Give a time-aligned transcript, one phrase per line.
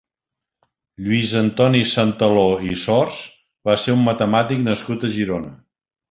[1.07, 3.19] Lluís Antoni Santaló i Sors
[3.69, 5.53] va ser un matemàtic nascut a Girona.